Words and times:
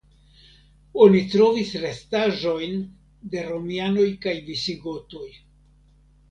Oni 1.07 1.19
trovis 1.33 1.73
restaĵojn 1.83 2.73
de 3.35 3.45
romianoj 3.51 4.07
kaj 4.25 4.35
visigotoj. 4.49 5.29